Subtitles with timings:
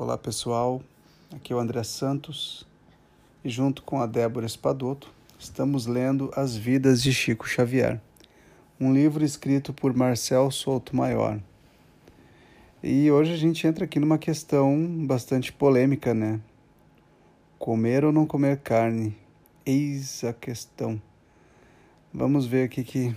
[0.00, 0.80] Olá pessoal,
[1.34, 2.64] aqui é o André Santos
[3.44, 8.00] e junto com a Débora Espadoto estamos lendo As Vidas de Chico Xavier,
[8.78, 11.40] um livro escrito por Marcel Souto Maior.
[12.80, 16.40] E hoje a gente entra aqui numa questão bastante polêmica, né?
[17.58, 19.18] Comer ou não comer carne?
[19.66, 21.02] Eis a questão.
[22.14, 23.16] Vamos ver o que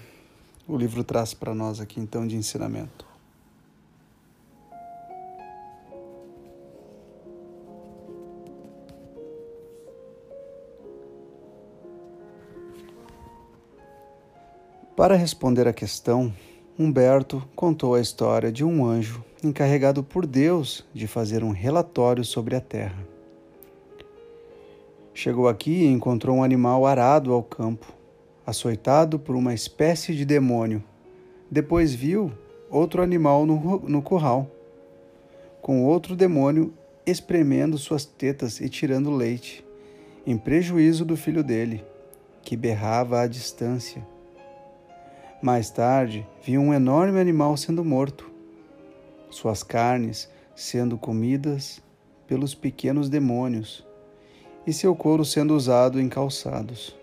[0.67, 3.10] o livro traz para nós aqui então de ensinamento.
[15.01, 16.31] Para responder à questão,
[16.77, 22.55] Humberto contou a história de um anjo encarregado por Deus de fazer um relatório sobre
[22.55, 23.03] a terra.
[25.11, 27.91] Chegou aqui e encontrou um animal arado ao campo,
[28.45, 30.83] açoitado por uma espécie de demônio.
[31.49, 32.31] Depois viu
[32.69, 34.51] outro animal no, no curral,
[35.63, 36.71] com outro demônio
[37.07, 39.65] espremendo suas tetas e tirando leite,
[40.27, 41.83] em prejuízo do filho dele,
[42.43, 44.05] que berrava à distância.
[45.41, 48.29] Mais tarde, viu um enorme animal sendo morto,
[49.31, 51.81] suas carnes sendo comidas
[52.27, 53.83] pelos pequenos demônios
[54.67, 56.95] e seu couro sendo usado em calçados.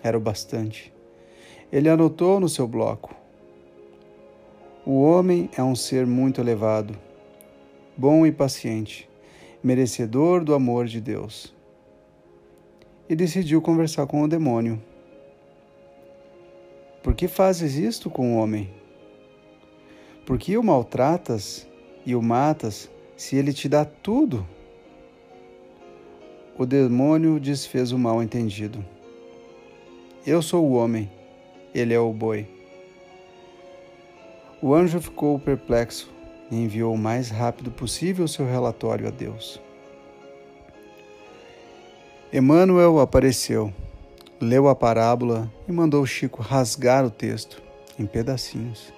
[0.00, 0.92] Era o bastante.
[1.72, 3.16] Ele anotou no seu bloco:
[4.86, 6.96] O homem é um ser muito elevado,
[7.96, 9.10] bom e paciente,
[9.60, 11.52] merecedor do amor de Deus.
[13.08, 14.80] E decidiu conversar com o demônio.
[17.02, 18.70] Por que fazes isto com o homem?
[20.26, 21.66] Por que o maltratas
[22.04, 24.46] e o matas se ele te dá tudo?
[26.58, 28.84] O demônio desfez o mal entendido.
[30.26, 31.10] Eu sou o homem,
[31.74, 32.46] ele é o boi.
[34.60, 36.12] O anjo ficou perplexo
[36.50, 39.58] e enviou o mais rápido possível seu relatório a Deus.
[42.30, 43.72] Emmanuel apareceu
[44.40, 47.62] leu a parábola e mandou Chico rasgar o texto
[47.98, 48.90] em pedacinhos.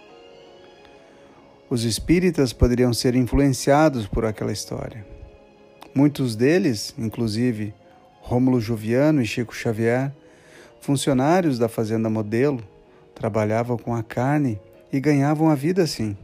[1.69, 5.05] Os espíritas poderiam ser influenciados por aquela história.
[5.93, 7.75] Muitos deles, inclusive
[8.21, 10.13] Rômulo Joviano e Chico Xavier,
[10.81, 12.63] funcionários da Fazenda Modelo,
[13.13, 14.61] trabalhavam com a carne
[14.93, 16.17] e ganhavam a vida assim.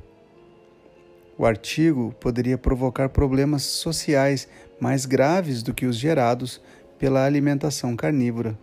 [1.36, 4.48] O artigo poderia provocar problemas sociais
[4.80, 6.60] mais graves do que os gerados
[6.98, 8.56] pela alimentação carnívora.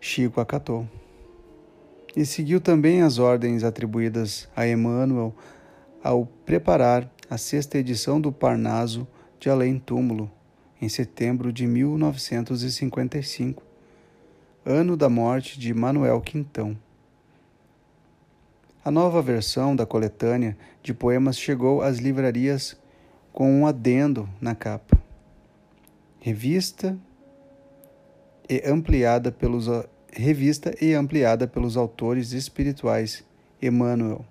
[0.00, 0.88] Chico acatou.
[2.14, 5.34] E seguiu também as ordens atribuídas a Emmanuel
[6.02, 9.06] ao preparar a sexta edição do Parnaso
[9.38, 10.30] de Além Túmulo,
[10.80, 13.62] em setembro de 1955,
[14.64, 16.76] ano da morte de Manuel Quintão.
[18.84, 22.76] A nova versão da coletânea de poemas chegou às livrarias
[23.32, 24.96] com um adendo na capa.
[26.20, 26.96] Revista
[28.48, 29.68] e ampliada pelos
[30.12, 33.24] revista e ampliada pelos autores espirituais
[33.60, 34.24] Emmanuel.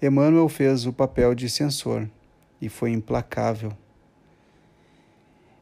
[0.00, 2.08] Emmanuel fez o papel de censor
[2.60, 3.72] e foi implacável.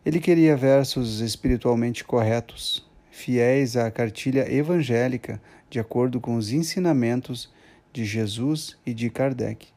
[0.05, 5.41] Ele queria versos espiritualmente corretos, fiéis à cartilha evangélica,
[5.71, 7.51] de acordo com os ensinamentos
[7.93, 9.69] de Jesus e de Kardec.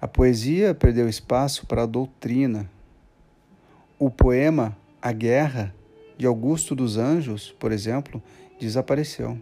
[0.00, 2.68] A poesia perdeu espaço para a doutrina.
[3.98, 5.72] O poema A Guerra,
[6.16, 8.22] de Augusto dos Anjos, por exemplo,
[8.58, 9.38] desapareceu.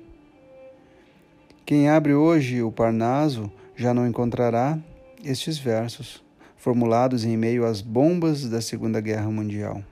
[1.64, 4.78] Quem abre hoje o Parnaso já não encontrará
[5.24, 6.22] estes versos,
[6.56, 9.82] formulados em meio às bombas da Segunda Guerra Mundial.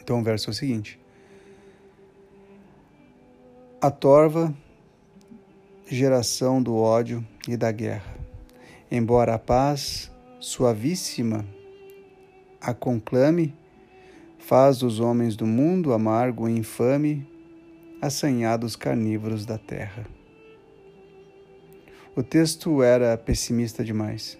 [0.00, 0.98] Então, o verso é o seguinte:
[3.80, 4.54] A torva,
[5.86, 8.14] geração do ódio e da guerra,
[8.90, 10.10] embora a paz
[10.40, 11.44] suavíssima
[12.60, 13.54] a conclame,
[14.46, 17.26] faz dos homens do mundo amargo e infame
[18.00, 20.06] assanhados carnívoros da terra.
[22.14, 24.38] O texto era pessimista demais.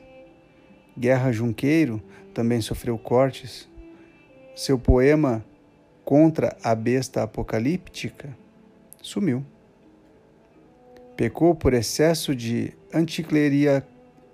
[0.96, 2.00] Guerra Junqueiro
[2.32, 3.68] também sofreu cortes.
[4.54, 5.44] Seu poema
[6.04, 8.28] Contra a Besta Apocalíptica
[9.02, 9.44] sumiu.
[11.16, 12.72] Pecou por excesso de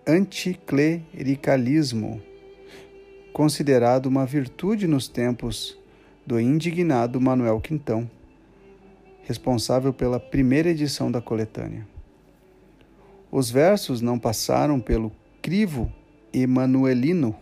[0.06, 2.20] anticlericalismo,
[3.32, 5.78] considerado uma virtude nos tempos
[6.26, 8.08] do indignado Manuel Quintão
[9.24, 11.86] responsável pela primeira edição da coletânea.
[13.30, 15.90] Os versos não passaram pelo crivo
[16.32, 17.34] emanuelino.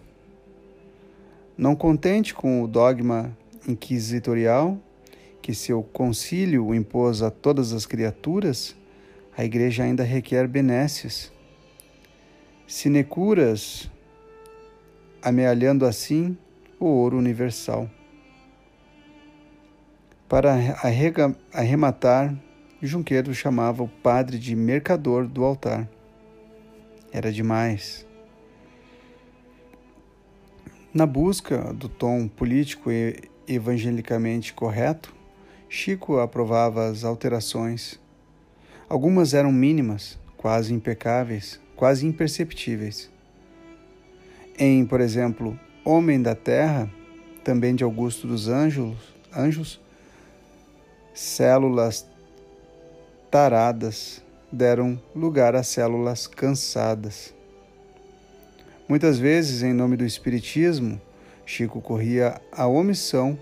[1.56, 3.36] Não contente com o dogma
[3.66, 4.78] inquisitorial
[5.43, 8.76] que seu concílio impôs a todas as criaturas,
[9.36, 11.32] a Igreja ainda requer benesses,
[12.66, 13.90] sinecuras
[15.22, 16.37] amealhando assim
[16.78, 17.88] o ouro universal.
[20.28, 20.55] Para
[21.52, 22.34] arrematar,
[22.81, 25.88] Junqueiro chamava o padre de mercador do altar.
[27.12, 28.06] Era demais.
[30.94, 35.14] Na busca do tom político e evangelicamente correto,
[35.69, 38.00] Chico aprovava as alterações.
[38.88, 43.11] Algumas eram mínimas, quase impecáveis, quase imperceptíveis.
[44.62, 46.86] Em, por exemplo, Homem da Terra,
[47.42, 48.94] também de Augusto dos Anjos,
[49.34, 49.80] anjos
[51.14, 52.06] células
[53.30, 54.22] taradas
[54.52, 57.32] deram lugar a células cansadas.
[58.86, 61.00] Muitas vezes, em nome do Espiritismo,
[61.46, 63.38] Chico corria a omissão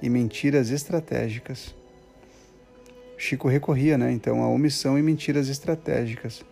[0.00, 1.74] e mentiras estratégicas.
[3.18, 6.42] Chico recorria, né, então, à omissão e mentiras estratégicas.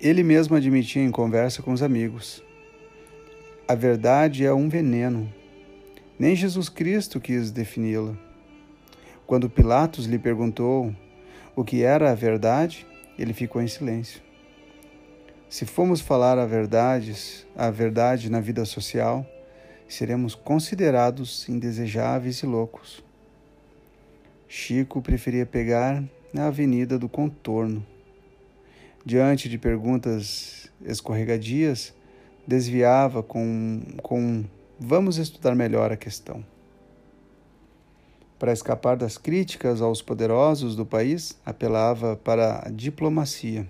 [0.00, 2.40] Ele mesmo admitia em conversa com os amigos:
[3.66, 5.32] a verdade é um veneno.
[6.18, 8.16] Nem Jesus Cristo quis defini-la.
[9.26, 10.94] Quando Pilatos lhe perguntou
[11.54, 12.86] o que era a verdade,
[13.18, 14.20] ele ficou em silêncio.
[15.48, 19.26] Se formos falar a verdade, a verdade na vida social,
[19.88, 23.04] seremos considerados indesejáveis e loucos.
[24.48, 27.86] Chico preferia pegar na avenida do contorno.
[29.04, 31.94] Diante de perguntas escorregadias,
[32.46, 34.44] desviava com, com
[34.78, 36.44] vamos estudar melhor a questão.
[38.38, 43.68] Para escapar das críticas aos poderosos do país, apelava para a diplomacia.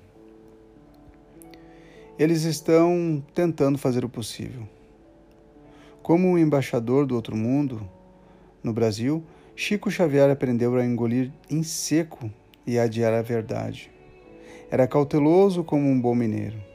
[2.19, 4.67] Eles estão tentando fazer o possível.
[6.03, 7.87] Como um embaixador do outro mundo,
[8.63, 9.23] no Brasil,
[9.55, 12.31] Chico Xavier aprendeu a engolir em seco
[12.67, 13.91] e adiar a verdade.
[14.71, 16.72] Era cauteloso como um bom mineiro.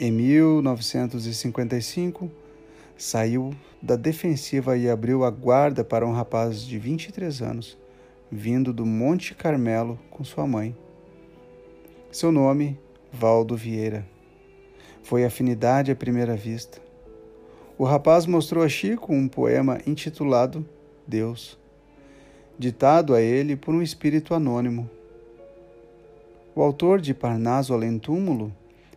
[0.00, 2.30] Em 1955,
[2.96, 7.76] saiu da defensiva e abriu a guarda para um rapaz de 23 anos,
[8.30, 10.74] vindo do Monte Carmelo com sua mãe.
[12.10, 12.80] Seu nome
[13.12, 14.08] Valdo Vieira.
[15.02, 16.80] Foi afinidade à primeira vista.
[17.76, 20.66] O rapaz mostrou a Chico um poema intitulado
[21.06, 21.58] Deus,
[22.58, 24.88] ditado a ele por um espírito anônimo.
[26.54, 28.50] O autor de Parnaso Além Túmulo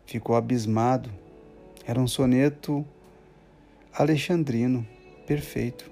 [0.05, 1.09] ficou abismado.
[1.85, 2.85] Era um soneto
[3.93, 4.85] alexandrino,
[5.25, 5.89] perfeito.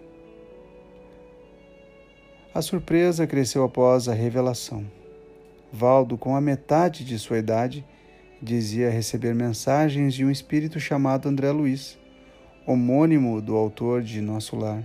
[2.54, 4.86] A surpresa cresceu após a revelação.
[5.72, 7.84] Valdo, com a metade de sua idade,
[8.40, 11.98] dizia receber mensagens de um espírito chamado André Luiz,
[12.68, 14.84] homônimo do autor de Nosso Lar,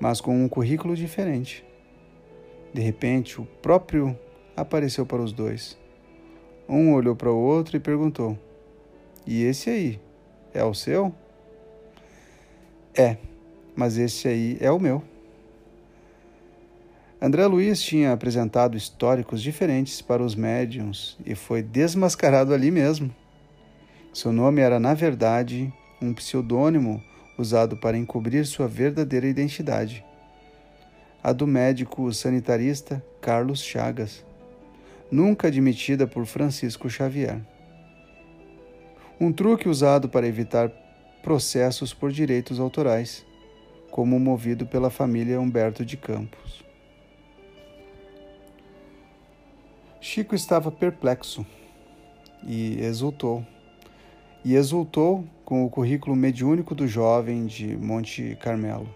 [0.00, 1.64] mas com um currículo diferente.
[2.72, 4.18] De repente, o próprio
[4.56, 5.78] apareceu para os dois.
[6.72, 8.38] Um olhou para o outro e perguntou:
[9.26, 10.00] E esse aí?
[10.54, 11.12] É o seu?
[12.94, 13.16] É,
[13.74, 15.02] mas esse aí é o meu.
[17.20, 23.12] André Luiz tinha apresentado históricos diferentes para os médiums e foi desmascarado ali mesmo.
[24.14, 27.02] Seu nome era, na verdade, um pseudônimo
[27.36, 30.04] usado para encobrir sua verdadeira identidade,
[31.20, 34.24] a do médico sanitarista Carlos Chagas,
[35.10, 37.40] nunca admitida por Francisco Xavier.
[39.20, 40.70] Um truque usado para evitar
[41.22, 43.26] processos por direitos autorais,
[43.90, 46.64] como movido pela família Humberto de Campos.
[50.00, 51.44] Chico estava perplexo
[52.42, 53.44] e exultou.
[54.42, 58.88] E exultou com o currículo mediúnico do jovem de Monte Carmelo.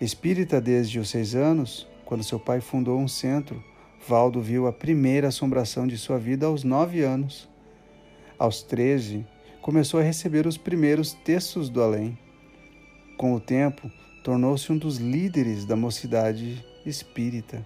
[0.00, 3.62] Espírita desde os seis anos, quando seu pai fundou um centro,
[4.06, 7.48] Valdo viu a primeira assombração de sua vida aos nove anos.
[8.38, 9.26] Aos treze,
[9.60, 12.18] começou a receber os primeiros textos do além.
[13.18, 13.90] Com o tempo,
[14.24, 17.64] tornou-se um dos líderes da mocidade espírita.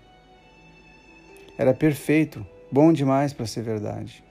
[1.56, 4.24] Era perfeito, bom demais para ser verdade.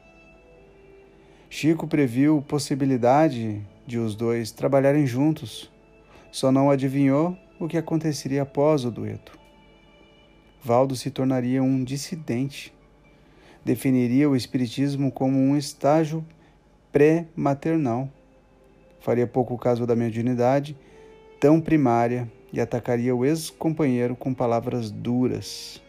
[1.50, 5.72] Chico previu possibilidade de os dois trabalharem juntos,
[6.31, 9.43] só não adivinhou o que aconteceria após o dueto.
[10.63, 12.74] Valdo se tornaria um dissidente.
[13.65, 16.25] Definiria o Espiritismo como um estágio
[16.89, 18.10] pré-maternal.
[19.01, 20.77] Faria pouco caso da mediunidade,
[21.39, 25.82] tão primária, e atacaria o ex-companheiro com palavras duras.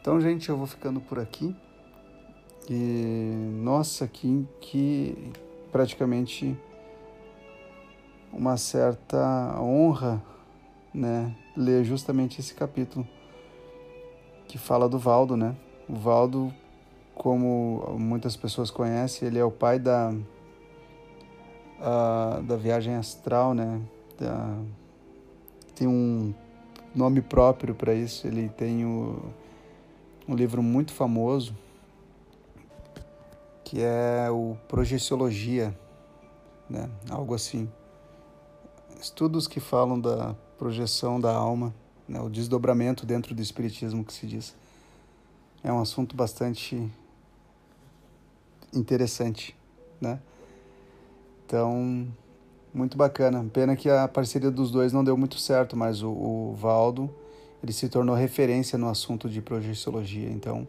[0.00, 1.56] Então, gente, eu vou ficando por aqui.
[2.68, 3.32] E
[3.62, 5.32] nossa, que, que
[5.72, 6.56] praticamente
[8.30, 10.22] uma certa honra,
[10.94, 13.06] né, ler justamente esse capítulo
[14.46, 15.56] que fala do Valdo, né?
[15.88, 16.52] O Valdo,
[17.14, 20.14] como muitas pessoas conhecem, ele é o pai da
[21.80, 23.80] uh, da viagem astral, né?
[24.18, 24.56] Da,
[25.74, 26.32] tem um
[26.94, 28.26] nome próprio para isso.
[28.26, 29.22] Ele tem o,
[30.28, 31.54] um livro muito famoso
[33.64, 35.76] que é o Projeciologia,
[36.68, 36.88] né?
[37.10, 37.68] Algo assim.
[39.00, 41.74] Estudos que falam da projeção da alma,
[42.08, 42.20] né?
[42.20, 44.54] o desdobramento dentro do espiritismo que se diz.
[45.62, 46.90] É um assunto bastante
[48.72, 49.56] interessante,
[50.00, 50.20] né?
[51.46, 52.06] Então,
[52.72, 53.44] muito bacana.
[53.52, 57.08] Pena que a parceria dos dois não deu muito certo, mas o, o Valdo
[57.62, 60.28] ele se tornou referência no assunto de projeciologia.
[60.28, 60.68] Então,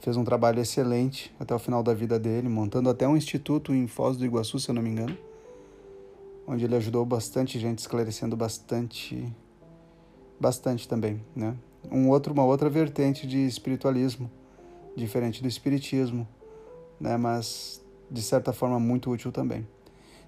[0.00, 3.88] fez um trabalho excelente até o final da vida dele, montando até um instituto em
[3.88, 5.18] Foz do Iguaçu, se eu não me engano,
[6.48, 9.30] onde ele ajudou bastante gente, esclarecendo bastante,
[10.40, 11.54] bastante também, né?
[11.92, 14.30] Um outro, uma outra vertente de espiritualismo,
[14.96, 16.26] diferente do espiritismo,
[16.98, 17.18] né?
[17.18, 19.68] Mas de certa forma muito útil também.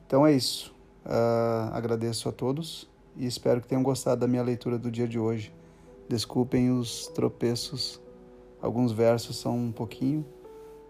[0.06, 0.74] Então é isso.
[1.06, 2.86] Uh, agradeço a todos
[3.16, 5.54] e espero que tenham gostado da minha leitura do dia de hoje.
[6.06, 7.98] Desculpem os tropeços,
[8.60, 10.26] alguns versos são um pouquinho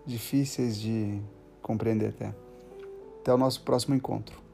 [0.04, 1.20] difíceis de
[1.62, 2.34] compreender até.
[3.20, 4.49] Até o nosso próximo encontro.